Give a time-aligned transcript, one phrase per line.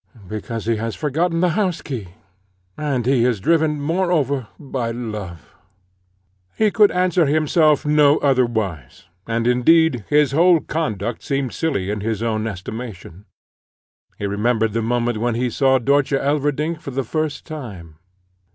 [0.27, 2.07] Because he has forgotten the house key,
[2.75, 5.53] and he is driven moreover by love."
[6.55, 12.23] He could answer himself no otherwise, and indeed his whole conduct seemed silly in his
[12.23, 13.25] own estimation.
[14.17, 17.97] He remembered the moment when he saw Dörtje Elverdink for the first time.